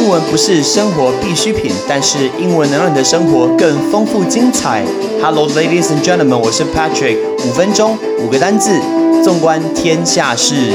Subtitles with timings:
[0.00, 4.82] 英文不是生活必需品，但是英文能让你的生活更丰富精彩。
[5.20, 7.18] Hello, ladies and gentlemen，我是 Patrick。
[7.46, 8.80] 五分钟，五个单字，
[9.22, 10.72] 纵观天下事。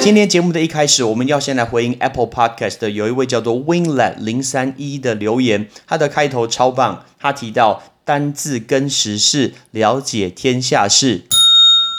[0.00, 11.22] 今天节目的一开始，我们要先来回应 Apple Podcast 的有一位叫做 Winglet 零三一的留言，他的开头超棒，他提到单字跟时事，了解天下事。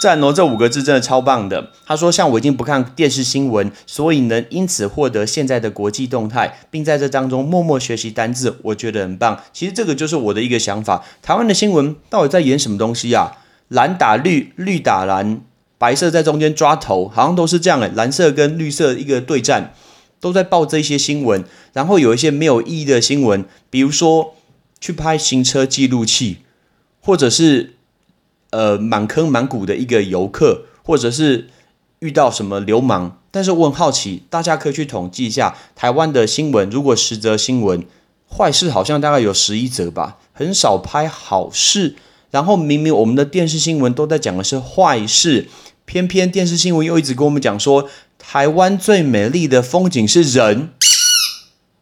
[0.01, 1.69] 赞哦，这五个字真的超棒的。
[1.85, 9.39] 他说：“像我已经不看电视新闻，所以能因此获得现在的国际动态，并在这当中默默学习单字，我觉得很棒。
[9.53, 11.05] 其实这个就是我的一个想法。
[11.21, 13.33] 台湾的新闻到底在演什么东西啊？
[13.67, 15.41] 蓝打绿，绿打蓝，
[15.77, 17.91] 白色在中间抓头，好像都是这样诶。
[17.93, 19.75] 蓝色跟绿色一个对战，
[20.19, 21.43] 都在报这些新闻。
[21.73, 24.33] 然后有一些没有意义的新闻，比如说
[24.79, 26.37] 去拍行车记录器，
[26.99, 27.75] 或者是。”
[28.51, 31.47] 呃，满坑满谷的一个游客，或者是
[31.99, 36.69] 遇到什么流氓，但是我很好奇，大家可以去统计一下台湾的新闻。
[36.69, 37.85] 如果十则新闻，
[38.29, 41.95] 坏事好像大概有十一则吧，很少拍好事。
[42.29, 45.47] 然后明明我们的电视新闻都在讲的是坏事，
[45.85, 50.69] 偏偏电视新闻又一直跟我们讲说，台湾最美丽的风景是人。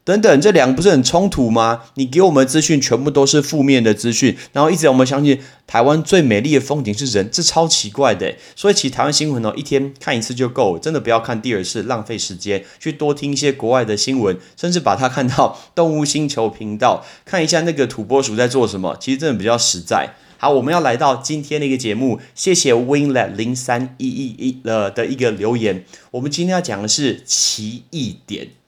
[0.09, 1.83] 等等，这两个不是很冲突吗？
[1.93, 8.33] 你给我们资讯全部都是负面的资讯，然后一直让我们相信台湾最美丽的风景是人，这超奇怪的。
[8.55, 12.65] 所以其实台湾新闻哦，一天看一次就够，真的不要看第二次，浪费时间。
[12.79, 20.15] 去多听一些国外的新闻，甚至把它看到 动物星球频道，看一下那个土拨鼠在做什么，其实真的比较实在。
[20.39, 25.85] 好，我们要来到今天的一个节目，谢谢 Winlet 零三一一一的的一个留言。
[26.09, 28.58] 我们今天要讲的是奇异点。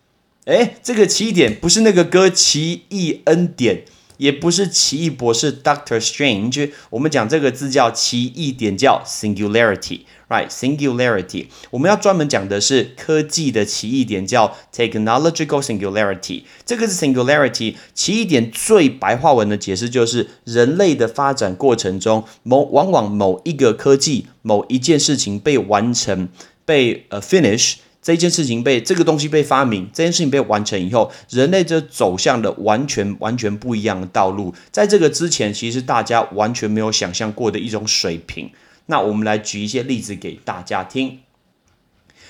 [0.52, 3.78] 哎，这个奇异点不是那个歌《奇异恩典》，
[4.18, 6.72] 也不是奇异博士 Doctor Strange。
[6.90, 11.46] 我们讲这个字叫奇异点，叫 Singularity，right？Singularity。
[11.70, 16.44] 我们要专门讲的是科技的奇异点，叫 Technological Singularity。
[16.66, 17.76] 这个是 Singularity。
[17.94, 26.28] 奇异点最白话文的解释就是，人类的发展过程中，某往往某一个科技、某一件事情被完成，
[26.66, 27.76] 被呃 finish。
[28.02, 34.54] 这件事情被这个东西被发明，这件事情被完成以后，人类就走向了完全完全不一样的道路。
[34.72, 38.52] 在这个之前，其实大家完全没有想象过的一种水平。
[38.88, 41.20] 那我们来举一些例子给大家听。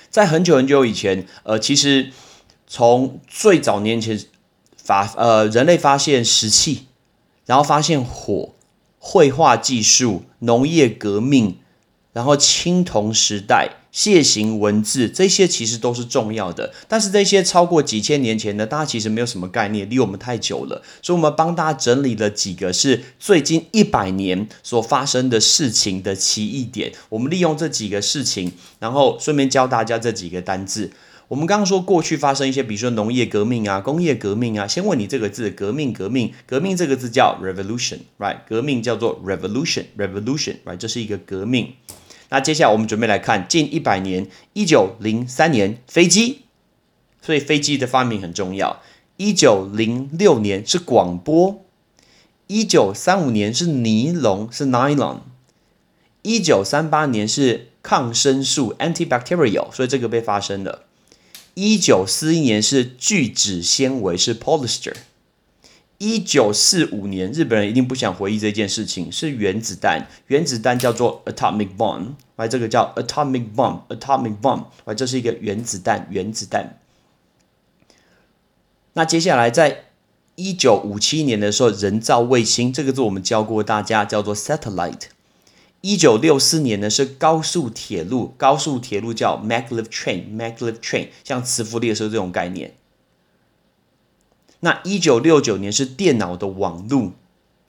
[0.09, 2.11] 在很久很久以前，呃，其实
[2.67, 4.19] 从最早年前
[4.75, 6.87] 发呃人类发现石器，
[7.45, 8.53] 然后发现火、
[8.99, 11.59] 绘画技术、农业革命，
[12.13, 13.77] 然后青铜时代。
[13.93, 20.81] 楔形文字这些其实都是重要的，但是这些超过几千年前的，大家其实没有什么概念，离我们太久了。
[21.01, 26.93] 所以，我们帮大家整理了几个是最近一百年所发生的事情的奇异点。
[27.09, 30.91] 我们利用这几个事情，然后顺便教大家这几个单字。
[31.27, 34.65] 我们刚刚说过去发生一些，比如说农业革命啊、工业革命啊。
[34.65, 38.37] 先问你这个字，革命，革命，革命这个字叫 revolution，right？
[38.47, 40.77] 革命叫做 revolution，revolution，right？
[40.77, 41.73] 这是一个革命。
[42.31, 46.43] 那接下来我们准备来看近一百年，一九零三年飞机，
[47.21, 48.81] 所以飞机的发明很重要。
[49.17, 51.61] 一九零六年是广播，
[52.47, 55.17] 一九三五年是尼龙是 nylon，
[56.21, 60.85] 一九三八年是抗生素 antibacterial，所以这个被发生了。
[61.53, 64.95] 一九四一年是聚酯纤维是 polyester。
[66.01, 70.07] 一九四五年，日本人一定不想回忆这件事情，是原子弹。
[70.25, 76.79] 原子弹叫做 atomic bomb，来，这个叫 atomic bomb，atomic bomb，来，这是一个原子弹，原子弹。
[78.93, 79.83] 那接下来，在
[80.33, 85.03] 一九五七年的时候，人造卫星，这个字我们教过大家，叫做 satellite。
[85.81, 92.73] 一九六四年呢是高速铁路，高速铁路叫 maglev train，maglev train，像磁浮列车这种概念。
[94.61, 97.13] 那一九六九年是电脑的网路，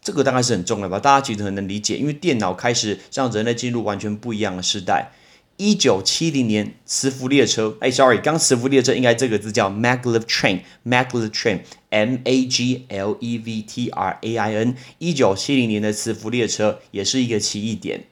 [0.00, 0.98] 这个大概是很重要吧？
[0.98, 5.12] 大家其实很能理解，因为电脑开始让人类进入完全不一样的时代。
[5.58, 14.76] 一九七零年磁浮列车，哎，sorry，刚磁浮列车应该这个字叫 maglev train，maglev train，M A G L E V T R A I N。
[14.98, 18.04] 一九七零年的磁浮列车也是一个奇异点。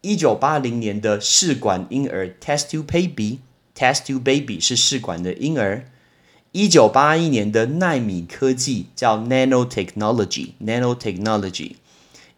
[0.00, 5.84] 一九八零年的试管婴儿 test tube baby，test tube baby 是试管的婴儿。
[6.56, 11.72] 一九八一年的纳米科技叫 nanotechnology，nanotechnology。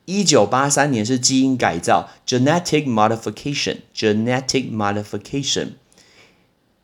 [0.07, 5.69] 一九八三年是基因改造 genetic modification，genetic modification。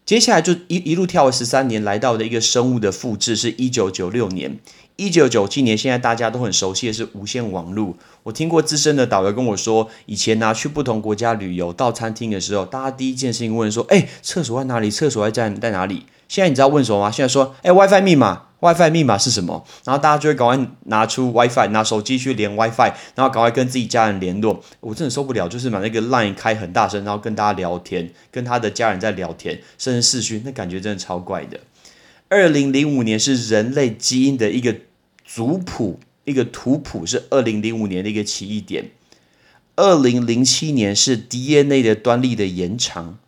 [0.07, 4.61] 接下来就一一路跳了十三年，来到的一个生物的复制是一九九六年。
[4.95, 7.97] 一九九七年，现在大家都很熟悉的是无线网络。
[8.23, 14.89] 我听过资深的导游跟我说，以前呢去不同国家旅游，到餐厅的时候，大家第一件事情问说：“哎，厕所在哪里？
[14.89, 17.11] 厕所在在在哪里？”现在你知道问什么吗？
[17.11, 19.65] 现在说，哎，WiFi 密码，WiFi 密码是什么？
[19.85, 24.63] 然后大家就会赶快拿出 WiFi，拿手机去连 WiFi，然后赶快跟自己家人联络。
[24.81, 31.61] 我真的受不了，就是把那个 Line 开很大声，然后跟大家聊天，跟他的家人在聊天，甚至视讯，那感觉真的超怪的。
[32.31, 34.75] 二零零五年是人类基因的一个
[35.25, 38.91] 族谱，一个图谱，是二零零五年的一个起义点。
[39.77, 43.19] 二零零七年是 DNA 的端粒的延长。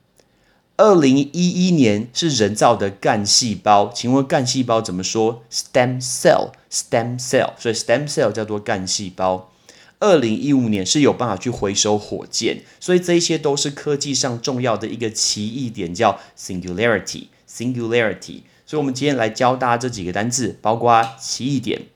[0.79, 9.51] 二零一一年是人造的干细胞，请问干细胞怎么说？stem cell，stem cell，所以 stem cell 叫做干细胞。
[9.99, 18.43] 二零一五年是有办法去回收火箭，所以这些都是科技上重要的一个奇异点，叫 singularity，singularity。
[18.67, 21.87] 所以，我们今天来教大家这几个单字，包括奇异点，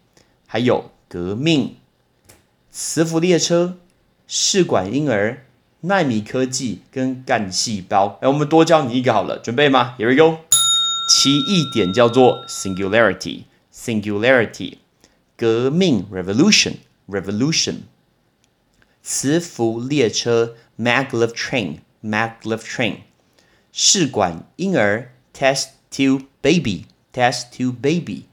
[0.46, 1.76] 还有革命、
[2.70, 3.76] 磁浮列车、
[4.26, 5.44] 试管婴儿。
[5.82, 10.40] 纳米科技跟干细胞，哎，我们多教你一个好了，准备吗？Here we go。
[11.08, 14.74] 奇异点叫做 singularity，singularity，
[15.38, 17.76] 革命 revolution，revolution，
[19.02, 22.96] 磁浮列车 maglev train，maglev train，
[23.72, 28.24] 试管婴儿 test tube baby，test tube baby，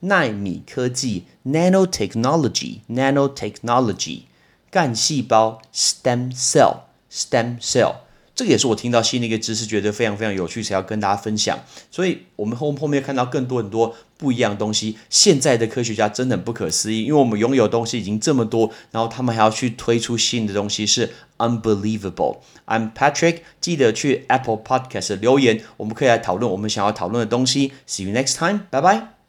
[0.00, 4.24] 纳米科技 nanotechnology，nanotechnology，
[4.70, 6.89] 干细胞 stem cell。
[7.12, 7.94] Stem cell，
[8.34, 11.58] 这个也是我听到新的一个知识，觉得非常非常有趣，才要跟大家分享。
[11.90, 14.96] 所以，我们后后面看到更多很多不一样的东西。
[15.10, 22.38] 现在的科学家真的很不可思议，因为我们拥有的东西已经这么多，然后他们还要去推出新的东西，是 unbelievable。
[22.66, 27.72] I'm Patrick，记得去 Apple Podcast 留言，我们可以来讨论我们想要讨论的东西。
[27.86, 29.19] See you next time，拜拜。